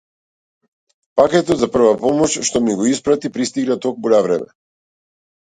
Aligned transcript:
Пакетот 1.19 1.59
за 1.63 1.69
прва 1.75 1.91
помош 2.05 2.33
што 2.49 2.63
ми 2.69 2.79
го 2.79 2.87
испрати 2.95 3.31
пристигна 3.37 3.81
токму 3.85 4.15
на 4.15 4.23
време. 4.29 4.49